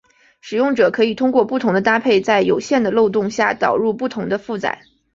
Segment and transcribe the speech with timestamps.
[0.39, 4.81] 使用者可以通过不同的搭配在有限的漏洞下导入不同的负载。